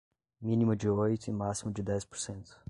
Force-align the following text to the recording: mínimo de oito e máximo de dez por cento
mínimo 0.41 0.75
de 0.75 0.89
oito 0.89 1.27
e 1.27 1.31
máximo 1.31 1.71
de 1.71 1.83
dez 1.83 2.03
por 2.03 2.17
cento 2.17 2.59